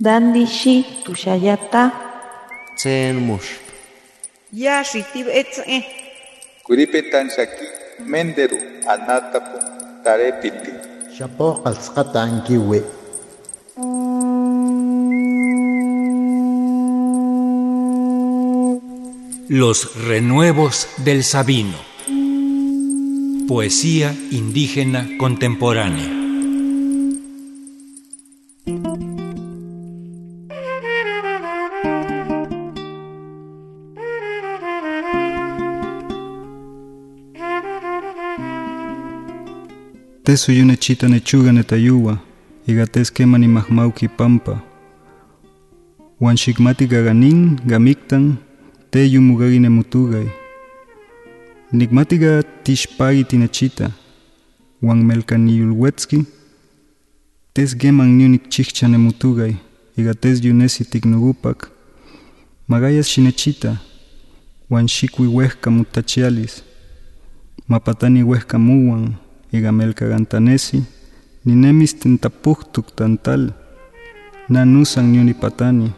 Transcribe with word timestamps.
Dandishi 0.00 0.84
tushayata. 1.04 1.92
Tsen 2.76 3.14
mush. 3.22 3.62
Ya 4.52 4.82
shitib 4.82 5.28
etze. 5.30 5.86
Kuripetan 6.66 7.30
shaki 7.30 7.66
menderu 8.02 8.58
anatapu 8.90 9.58
tarepiti. 10.02 10.72
Shapo 11.14 11.62
qalsqata 11.62 12.22
ankiwi. 12.26 12.82
Los 19.48 19.94
renuevos 20.08 20.88
del 21.04 21.22
Sabino. 21.22 21.78
Poesía 23.46 24.12
indígena 24.32 25.06
contemporánea. 25.18 26.23
Tesu 40.24 40.52
yunechita 40.52 41.08
nechuga 41.08 41.52
netayuwa, 41.52 42.18
igates 42.66 43.12
keman 43.12 43.42
imahmauki 43.42 44.08
pampa. 44.08 44.60
Wan 46.20 46.36
shikmati 46.36 46.86
gaganin, 46.86 47.60
gamiktan, 47.66 48.36
te 48.90 49.04
yumugagi 49.06 49.58
nemutugay. 49.58 50.26
Nikmatiga 51.72 52.42
tishpagi 52.42 53.24
tinechita, 53.24 53.90
wan 54.82 55.04
melkaniyulwetski, 55.04 56.24
tes 57.52 57.76
geman 57.76 58.16
niunik 58.16 58.48
chichcha 58.48 58.88
nemutugay, 58.88 59.52
igates 59.96 60.44
yunesi 60.44 60.84
tiknugupak, 60.84 61.70
magayas 62.68 63.08
shinechita, 63.08 63.76
wan 64.70 64.88
shikwi 64.88 65.26
wehka 65.26 65.70
mutachialis, 65.70 66.62
mapatani 67.68 68.22
wehka 68.22 68.58
muwan, 68.58 69.14
igamelka 69.54 70.08
gantanesi, 70.08 70.82
ninemis 71.44 71.94
tentapuktuk 71.98 72.90
tantal, 72.94 73.54
nanusan 74.48 75.12
niunipatani, 75.12 75.92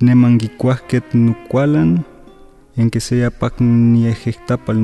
nemanguicuahket 0.00 1.14
nukualan, 1.14 2.04
en 2.76 2.90
que 2.90 3.00
sea 3.00 3.30
pak 3.30 3.60
ni 3.60 4.06
ejectapal. 4.06 4.80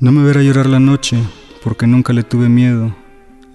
No 0.00 0.12
me 0.12 0.22
verá 0.22 0.42
llorar 0.42 0.66
la 0.66 0.80
noche, 0.80 1.16
porque 1.62 1.86
nunca 1.86 2.12
le 2.12 2.24
tuve 2.24 2.50
miedo, 2.50 2.94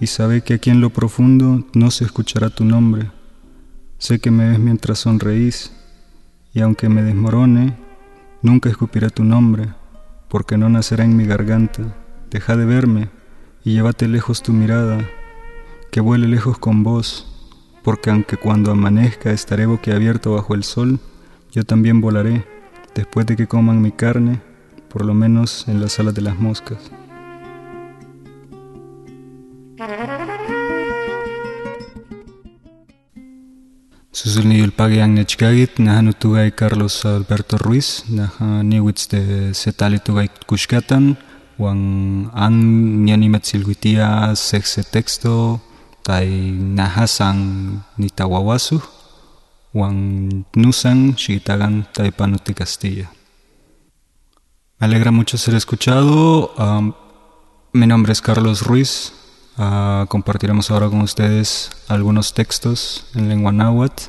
y 0.00 0.08
sabe 0.08 0.42
que 0.42 0.54
aquí 0.54 0.70
en 0.70 0.80
lo 0.80 0.90
profundo 0.90 1.64
no 1.74 1.92
se 1.92 2.04
escuchará 2.04 2.50
tu 2.50 2.64
nombre. 2.64 3.12
Sé 4.00 4.18
que 4.18 4.30
me 4.30 4.48
ves 4.48 4.58
mientras 4.58 5.00
sonreís, 5.00 5.72
y 6.54 6.62
aunque 6.62 6.88
me 6.88 7.02
desmorone, 7.02 7.76
nunca 8.40 8.70
escupiré 8.70 9.10
tu 9.10 9.24
nombre, 9.24 9.74
porque 10.30 10.56
no 10.56 10.70
nacerá 10.70 11.04
en 11.04 11.18
mi 11.18 11.26
garganta. 11.26 11.82
Deja 12.30 12.56
de 12.56 12.64
verme 12.64 13.10
y 13.62 13.74
llévate 13.74 14.08
lejos 14.08 14.42
tu 14.42 14.54
mirada, 14.54 15.06
que 15.90 16.00
vuele 16.00 16.28
lejos 16.28 16.56
con 16.56 16.82
vos, 16.82 17.26
porque 17.84 18.08
aunque 18.08 18.38
cuando 18.38 18.70
amanezca 18.72 19.32
estaré 19.32 19.66
boquiabierto 19.66 20.32
bajo 20.32 20.54
el 20.54 20.64
sol, 20.64 20.98
yo 21.52 21.64
también 21.64 22.00
volaré, 22.00 22.46
después 22.94 23.26
de 23.26 23.36
que 23.36 23.48
coman 23.48 23.82
mi 23.82 23.92
carne, 23.92 24.40
por 24.88 25.04
lo 25.04 25.12
menos 25.12 25.68
en 25.68 25.78
las 25.78 26.00
alas 26.00 26.14
de 26.14 26.22
las 26.22 26.38
moscas. 26.38 26.90
Susulniyul 34.20 34.76
pagiang 34.76 35.16
nechkagit, 35.16 35.80
nahan 35.80 36.12
utugay 36.12 36.52
Carlos 36.52 37.08
Alberto 37.08 37.56
Ruiz, 37.56 38.04
nahan 38.04 38.68
niwits 38.68 39.08
de 39.08 39.56
setali 39.56 39.96
tugay 39.96 40.28
kushkatan, 40.44 41.16
wang 41.56 42.28
an 42.36 42.52
nianimat 43.00 43.48
silguitia 43.48 44.36
sexe 44.36 44.84
texto, 44.84 45.56
tai 46.04 46.52
nahasang 46.52 47.80
nitawawasu, 47.96 48.84
wang 49.72 49.96
nusan 50.52 51.16
shitagan 51.16 51.88
tai 51.88 52.12
panuti 52.12 52.52
Castilla. 52.52 53.08
Me 54.76 54.84
alegra 54.84 55.16
mucho 55.16 55.40
ser 55.40 55.56
escuchado. 55.56 56.52
Um, 56.60 56.92
mi 57.72 57.86
nombre 57.86 58.12
es 58.12 58.20
Carlos 58.20 58.68
Ruiz. 58.68 59.16
Uh, 59.58 60.06
compartiremos 60.06 60.70
ahora 60.70 60.88
con 60.88 61.02
ustedes 61.02 61.70
algunos 61.88 62.32
textos 62.32 63.04
en 63.14 63.28
lengua 63.28 63.52
náhuatl 63.52 64.04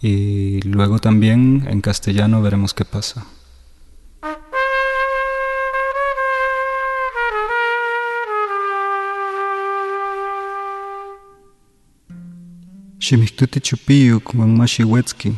y 0.00 0.60
luego 0.62 0.98
también 0.98 1.64
en 1.68 1.80
castellano 1.80 2.40
veremos 2.42 2.72
qué 2.72 2.84
pasa. 2.84 3.26
Ximihtuti 12.98 13.60
chupiyuk 13.60 14.34
wan 14.34 14.56
maxiuetzki, 14.56 15.34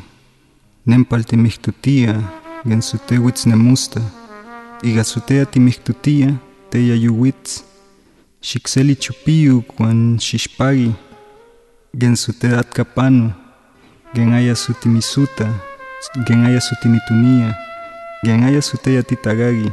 nempalti 0.85 1.37
mihtutia, 1.37 2.15
gensutewitz 2.63 3.47
nemusta, 3.47 4.01
igasutea 4.83 5.47
timihtutia, 5.47 6.39
teya 6.71 6.95
yuwitz, 6.95 7.65
Xikseli 8.45 8.95
chupiyuk 8.97 9.81
wan 9.81 10.19
xixpagi, 10.21 10.93
gensutea 11.97 12.59
atkapanu, 12.59 13.33
genaya 14.15 14.55
sutimisuta, 14.55 15.49
genaya 16.27 16.61
sutimitunia, 16.61 17.57
genaya 18.25 18.61
suteya 18.63 19.03
titagagi, 19.03 19.73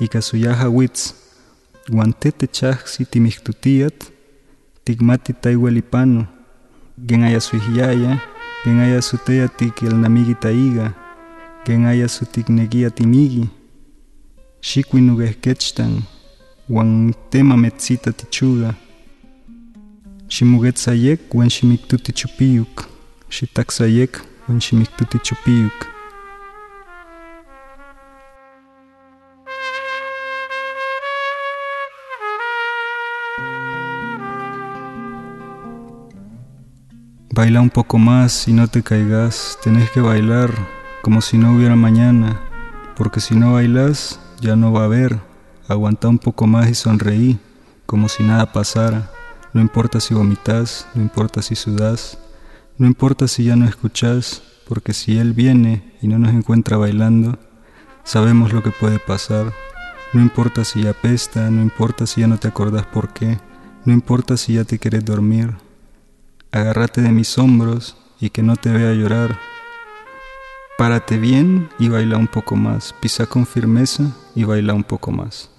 ika 0.00 0.20
suyaja 0.22 0.68
witz, 0.68 1.14
wan 1.88 2.12
tete 2.12 2.46
chajsi 2.46 3.04
timihtutiat, 3.04 4.12
tigmati 4.84 5.32
taiwelipanu, 5.32 6.26
genaya 6.98 7.40
suihyaya, 7.40 8.20
genaya 8.64 9.02
suteya 9.02 9.48
tikelnamigi 9.48 10.34
taiga, 10.34 10.92
genaya 11.64 12.08
sutiknegia 12.08 12.90
timigi, 12.90 13.48
wan 16.68 17.14
tema 17.30 17.56
metzita 17.56 18.12
tichuga. 18.12 18.74
Ximugetzayek 20.28 21.34
wan 21.34 21.48
ximiktuti 21.48 22.12
chupiyuk. 22.12 22.88
Xitaksayek 23.30 24.20
wan 24.48 24.60
ximiktuti 24.60 25.18
chupiyuk. 25.18 25.86
Baila 37.32 37.60
un 37.60 37.70
poco 37.70 37.98
más 37.98 38.48
y 38.48 38.52
no 38.52 38.68
te 38.68 38.82
caigas. 38.82 39.58
Tenés 39.62 39.90
que 39.90 40.00
bailar 40.00 40.50
como 41.00 41.22
si 41.22 41.38
no 41.38 41.54
hubiera 41.54 41.76
mañana, 41.76 42.40
porque 42.96 43.20
si 43.20 43.34
no 43.34 43.54
bailas 43.54 44.20
ya 44.40 44.54
no 44.56 44.72
va 44.72 44.82
a 44.82 44.84
haber. 44.84 45.27
Aguanta 45.68 46.08
un 46.08 46.18
poco 46.18 46.46
más 46.46 46.70
y 46.70 46.74
sonreí, 46.74 47.38
como 47.84 48.08
si 48.08 48.22
nada 48.22 48.54
pasara. 48.54 49.10
No 49.52 49.60
importa 49.60 50.00
si 50.00 50.14
vomitas, 50.14 50.88
no 50.94 51.02
importa 51.02 51.42
si 51.42 51.56
sudas, 51.56 52.18
no 52.78 52.86
importa 52.86 53.28
si 53.28 53.44
ya 53.44 53.54
no 53.54 53.66
escuchas, 53.66 54.42
porque 54.66 54.94
si 54.94 55.18
Él 55.18 55.34
viene 55.34 55.92
y 56.00 56.08
no 56.08 56.18
nos 56.18 56.32
encuentra 56.32 56.78
bailando, 56.78 57.38
sabemos 58.02 58.54
lo 58.54 58.62
que 58.62 58.70
puede 58.70 58.98
pasar. 58.98 59.52
No 60.14 60.22
importa 60.22 60.64
si 60.64 60.84
ya 60.84 60.90
apesta, 60.90 61.50
no 61.50 61.60
importa 61.60 62.06
si 62.06 62.22
ya 62.22 62.28
no 62.28 62.38
te 62.38 62.48
acordás 62.48 62.86
por 62.86 63.12
qué, 63.12 63.38
no 63.84 63.92
importa 63.92 64.38
si 64.38 64.54
ya 64.54 64.64
te 64.64 64.78
querés 64.78 65.04
dormir. 65.04 65.54
Agárrate 66.50 67.02
de 67.02 67.12
mis 67.12 67.36
hombros 67.36 67.98
y 68.20 68.30
que 68.30 68.42
no 68.42 68.56
te 68.56 68.70
vea 68.70 68.94
llorar. 68.94 69.38
Párate 70.78 71.18
bien 71.18 71.68
y 71.78 71.90
baila 71.90 72.16
un 72.16 72.28
poco 72.28 72.56
más. 72.56 72.94
Pisa 73.02 73.26
con 73.26 73.44
firmeza 73.44 74.16
y 74.34 74.44
baila 74.44 74.72
un 74.72 74.84
poco 74.84 75.10
más. 75.10 75.50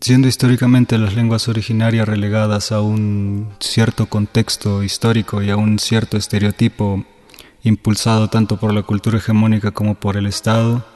Siendo 0.00 0.28
históricamente 0.28 0.96
las 0.96 1.14
lenguas 1.14 1.46
originarias 1.48 2.08
relegadas 2.08 2.72
a 2.72 2.80
un 2.80 3.50
cierto 3.60 4.06
contexto 4.06 4.82
histórico 4.82 5.42
y 5.42 5.50
a 5.50 5.58
un 5.58 5.78
cierto 5.78 6.16
estereotipo 6.16 7.04
impulsado 7.64 8.28
tanto 8.28 8.58
por 8.58 8.72
la 8.72 8.82
cultura 8.82 9.18
hegemónica 9.18 9.72
como 9.72 9.96
por 9.96 10.16
el 10.16 10.26
Estado, 10.26 10.86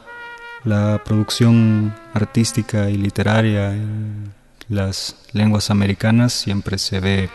la 0.65 1.03
producción 1.05 1.95
artística 2.15 2.89
y 2.89 2.97
literaria 2.97 3.75
en 3.75 4.33
las 4.71 5.17
lenguas 5.33 5.71
americanas 5.71 6.33
siempre 6.33 6.79
se 6.79 7.01
ve 7.01 7.29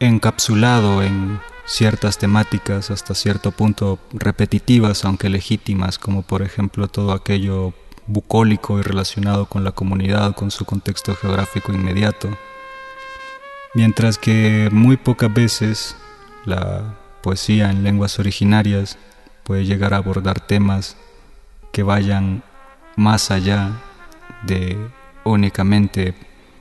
encapsulado 0.00 1.02
en 1.02 1.40
ciertas 1.64 2.18
temáticas 2.18 2.90
hasta 2.90 3.14
cierto 3.14 3.52
punto 3.52 3.98
repetitivas, 4.12 5.06
aunque 5.06 5.30
legítimas, 5.30 5.98
como 5.98 6.20
por 6.20 6.42
ejemplo 6.42 6.88
todo 6.88 7.12
aquello 7.12 7.72
bucólico 8.06 8.78
y 8.78 8.82
relacionado 8.82 9.46
con 9.46 9.64
la 9.64 9.72
comunidad, 9.72 10.34
con 10.34 10.50
su 10.50 10.64
contexto 10.64 11.14
geográfico 11.14 11.72
inmediato. 11.72 12.28
Mientras 13.74 14.18
que 14.18 14.68
muy 14.70 14.96
pocas 14.96 15.32
veces 15.32 15.96
la 16.44 16.96
poesía 17.22 17.70
en 17.70 17.82
lenguas 17.82 18.18
originarias 18.18 18.98
puede 19.42 19.64
llegar 19.64 19.94
a 19.94 19.98
abordar 19.98 20.40
temas 20.40 20.96
que 21.72 21.82
vayan 21.82 22.42
más 22.96 23.30
allá 23.30 23.80
de 24.46 24.78
únicamente 25.24 26.14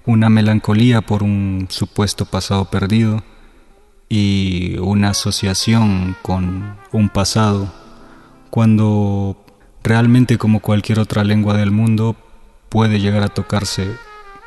una 0.05 0.29
melancolía 0.29 1.01
por 1.01 1.23
un 1.23 1.67
supuesto 1.69 2.25
pasado 2.25 2.65
perdido 2.65 3.23
y 4.09 4.77
una 4.77 5.09
asociación 5.09 6.15
con 6.21 6.77
un 6.91 7.09
pasado, 7.09 7.73
cuando 8.49 9.42
realmente 9.83 10.37
como 10.37 10.61
cualquier 10.61 10.99
otra 10.99 11.23
lengua 11.23 11.57
del 11.57 11.71
mundo 11.71 12.15
puede 12.69 12.99
llegar 12.99 13.23
a 13.23 13.27
tocarse 13.27 13.95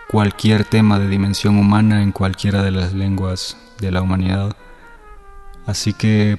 cualquier 0.09 0.65
tema 0.65 0.99
de 0.99 1.09
dimensión 1.09 1.59
humana 1.59 2.03
en 2.03 2.13
cualquiera 2.13 2.63
de 2.63 2.71
las 2.71 2.95
lenguas 2.95 3.57
de 3.79 3.93
la 3.93 4.03
humanidad. 4.03 4.57
Así 5.67 5.93
que 5.93 6.39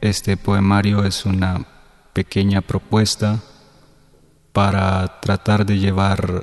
este 0.00 0.36
poemario 0.36 1.04
es 1.04 1.26
una 1.26 1.66
pequeña 2.12 2.62
propuesta 2.62 3.40
para 4.52 5.20
tratar 5.20 5.66
de 5.66 5.78
llevar 5.78 6.42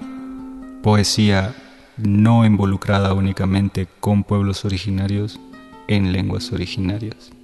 poesía 0.84 1.56
no 1.98 2.46
involucrada 2.46 3.14
únicamente 3.14 3.88
con 4.00 4.24
pueblos 4.24 4.66
originarios 4.66 5.40
en 5.88 6.12
lenguas 6.12 6.52
originarias. 6.52 7.37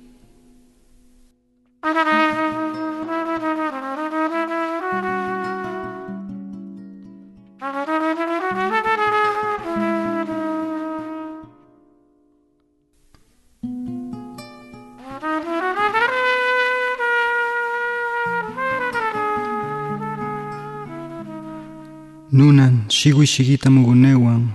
Nunan, 22.34 22.80
shiwi 22.90 23.28
shigita 23.28 23.70
mugunewan, 23.70 24.48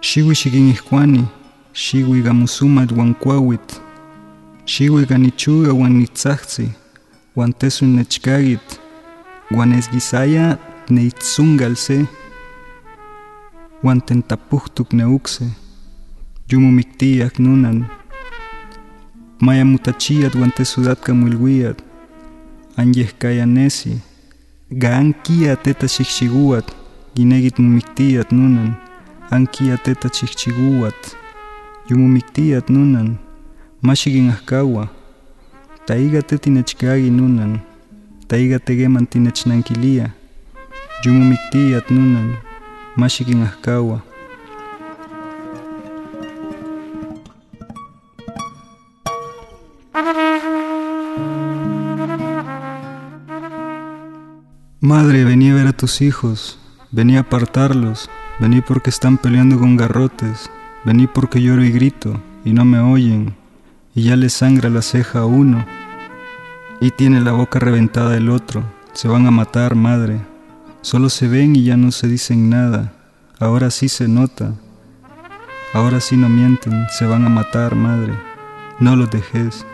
shiwi 0.00 0.34
shigin 0.34 0.68
ihkwani, 0.68 1.24
shiwi 1.72 2.22
gamusumat 2.22 2.92
wan 2.92 3.14
kuawit, 3.14 3.80
shiwi 4.64 5.06
ganichuga 5.06 5.72
wan 5.72 5.92
nitzahtzi, 5.92 6.70
wan 7.36 7.52
tesun 7.52 7.96
nechkagit, 7.96 8.80
wan 9.50 9.72
esgisaya 9.72 10.58
neitzungal 10.88 11.76
se, 11.76 12.06
wan 13.82 14.02
neukse, 14.92 15.44
yumumiktiyak 16.48 17.38
nunan, 17.38 17.84
maya 19.40 19.64
mutachiyat 19.64 20.34
wan 20.34 20.50
tesudatka 20.52 21.14
mulwiyat, 21.14 21.82
anyehkaya 22.76 23.46
nesi, 23.46 24.11
Gaankia 24.72 25.56
teta 25.56 25.86
xichiguat, 25.86 26.64
ginegit 27.14 27.58
mumiktiat 27.58 28.32
nunan, 28.32 28.72
ankia 29.30 29.76
teta 29.76 30.08
xichiguat, 30.08 30.96
yumumiktiat 31.90 32.70
nunan, 32.70 33.18
mashigin 33.82 34.30
ahkawa, 34.30 34.88
taiga 35.84 36.22
tetinechkagi 36.22 37.10
nunan, 37.10 37.60
taiga 38.28 38.58
tegeman 38.58 39.06
tinechnankilia, 39.06 40.08
yumumiktiat 41.04 41.90
nunan, 41.90 42.36
mashigin 42.96 43.42
ahkawa. 43.42 44.00
Madre, 54.84 55.24
vení 55.24 55.48
a 55.48 55.54
ver 55.54 55.68
a 55.68 55.72
tus 55.72 56.00
hijos, 56.02 56.58
vení 56.90 57.16
a 57.16 57.20
apartarlos, 57.20 58.10
vení 58.40 58.62
porque 58.62 58.90
están 58.90 59.16
peleando 59.16 59.56
con 59.56 59.76
garrotes, 59.76 60.50
vení 60.82 61.06
porque 61.06 61.40
lloro 61.40 61.62
y 61.62 61.70
grito 61.70 62.20
y 62.44 62.52
no 62.52 62.64
me 62.64 62.80
oyen, 62.80 63.36
y 63.94 64.02
ya 64.02 64.16
le 64.16 64.28
sangra 64.28 64.70
la 64.70 64.82
ceja 64.82 65.20
a 65.20 65.24
uno, 65.24 65.64
y 66.80 66.90
tiene 66.90 67.20
la 67.20 67.30
boca 67.30 67.60
reventada 67.60 68.16
el 68.16 68.28
otro, 68.28 68.64
se 68.92 69.06
van 69.06 69.24
a 69.28 69.30
matar, 69.30 69.76
madre, 69.76 70.20
solo 70.80 71.10
se 71.10 71.28
ven 71.28 71.54
y 71.54 71.62
ya 71.62 71.76
no 71.76 71.92
se 71.92 72.08
dicen 72.08 72.50
nada, 72.50 72.92
ahora 73.38 73.70
sí 73.70 73.88
se 73.88 74.08
nota, 74.08 74.56
ahora 75.74 76.00
sí 76.00 76.16
no 76.16 76.28
mienten, 76.28 76.86
se 76.98 77.06
van 77.06 77.24
a 77.24 77.28
matar, 77.28 77.76
madre, 77.76 78.14
no 78.80 78.96
los 78.96 79.08
dejes, 79.12 79.64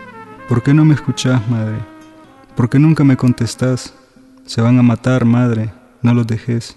¿por 0.47 0.61
qué 0.61 0.75
no 0.75 0.85
me 0.85 0.93
escuchás, 0.93 1.49
madre? 1.49 1.79
¿Por 2.55 2.69
qué 2.69 2.77
nunca 2.77 3.03
me 3.03 3.17
contestás? 3.17 3.95
Se 4.49 4.61
van 4.61 4.79
a 4.79 4.81
matar, 4.81 5.25
madre, 5.25 5.69
no 6.01 6.15
los 6.15 6.25
dejes. 6.25 6.75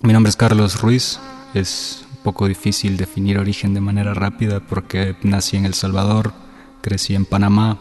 Mi 0.00 0.12
nombre 0.12 0.28
es 0.28 0.34
Carlos 0.36 0.80
Ruiz. 0.80 1.20
Es 1.54 2.04
un 2.10 2.16
poco 2.24 2.48
difícil 2.48 2.96
definir 2.96 3.38
origen 3.38 3.74
de 3.74 3.80
manera 3.80 4.12
rápida 4.12 4.58
porque 4.58 5.14
nací 5.22 5.56
en 5.56 5.64
El 5.64 5.74
Salvador, 5.74 6.32
crecí 6.80 7.14
en 7.14 7.26
Panamá, 7.26 7.78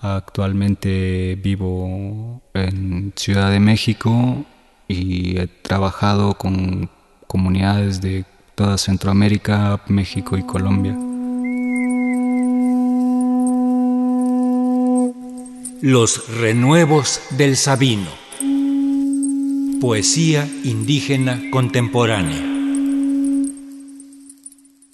actualmente 0.00 1.34
vivo 1.42 2.42
en 2.54 3.12
Ciudad 3.16 3.50
de 3.50 3.58
México 3.58 4.44
y 4.86 5.36
he 5.36 5.48
trabajado 5.48 6.34
con 6.34 6.88
comunidades 7.26 8.00
de 8.00 8.24
toda 8.60 8.76
Centroamérica, 8.76 9.80
México 9.88 10.36
y 10.36 10.42
Colombia. 10.42 10.94
Los 15.80 16.28
renuevos 16.28 17.22
del 17.38 17.56
Sabino. 17.56 18.10
Poesía 19.80 20.46
indígena 20.62 21.40
contemporánea. 21.50 22.44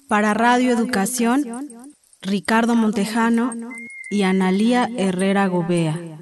Para 0.07 0.33
Radio 0.33 0.71
Educación, 0.71 1.43
Ricardo 2.21 2.73
Montejano 2.73 3.51
y 4.09 4.21
Analía 4.21 4.89
Herrera 4.97 5.47
Gobea. 5.47 6.16